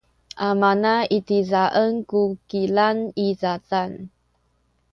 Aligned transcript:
amana 0.49 0.93
itizaen 1.17 1.93
ku 2.09 2.21
kilang 2.49 2.99
i 3.25 3.27
zazan. 3.39 3.91